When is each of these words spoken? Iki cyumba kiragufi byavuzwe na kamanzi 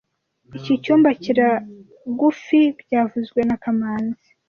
Iki 0.57 0.73
cyumba 0.83 1.09
kiragufi 1.21 2.59
byavuzwe 2.81 3.39
na 3.49 3.55
kamanzi 3.63 4.27